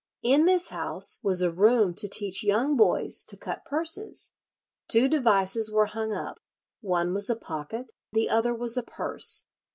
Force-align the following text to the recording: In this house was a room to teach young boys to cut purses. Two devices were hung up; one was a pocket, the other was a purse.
In 0.23 0.45
this 0.45 0.69
house 0.69 1.19
was 1.23 1.43
a 1.43 1.51
room 1.51 1.93
to 1.93 2.07
teach 2.07 2.41
young 2.43 2.75
boys 2.75 3.23
to 3.25 3.37
cut 3.37 3.65
purses. 3.65 4.31
Two 4.87 5.07
devices 5.07 5.71
were 5.71 5.85
hung 5.85 6.11
up; 6.11 6.39
one 6.79 7.13
was 7.13 7.29
a 7.29 7.35
pocket, 7.35 7.91
the 8.11 8.27
other 8.27 8.55
was 8.55 8.77
a 8.77 8.81
purse. 8.83 9.45